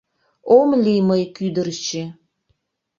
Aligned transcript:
Ом 0.57 0.69
лий 0.83 1.01
мый 1.07 1.23
кÿдырчö. 1.35 2.03